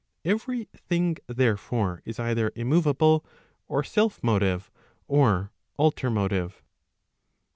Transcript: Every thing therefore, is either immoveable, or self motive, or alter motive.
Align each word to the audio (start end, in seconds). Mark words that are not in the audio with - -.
Every 0.25 0.63
thing 0.73 1.17
therefore, 1.27 2.01
is 2.05 2.19
either 2.19 2.51
immoveable, 2.55 3.23
or 3.67 3.83
self 3.83 4.23
motive, 4.23 4.71
or 5.07 5.51
alter 5.77 6.09
motive. 6.09 6.63